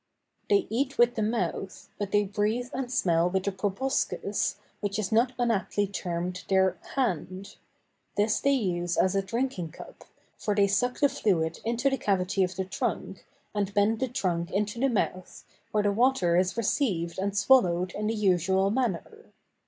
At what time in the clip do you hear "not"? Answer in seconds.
5.11-5.33